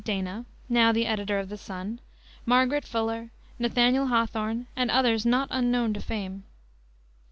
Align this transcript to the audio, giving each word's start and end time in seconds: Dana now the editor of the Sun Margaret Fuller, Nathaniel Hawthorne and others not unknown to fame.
Dana 0.03 0.45
now 0.67 0.91
the 0.91 1.05
editor 1.05 1.37
of 1.37 1.49
the 1.49 1.59
Sun 1.59 1.99
Margaret 2.43 2.85
Fuller, 2.85 3.29
Nathaniel 3.59 4.07
Hawthorne 4.07 4.65
and 4.75 4.89
others 4.89 5.27
not 5.27 5.47
unknown 5.51 5.93
to 5.93 6.01
fame. 6.01 6.43